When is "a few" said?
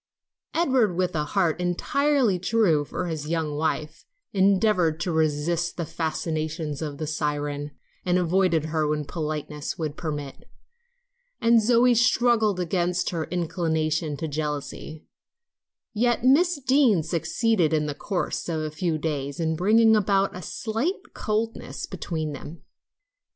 18.61-18.97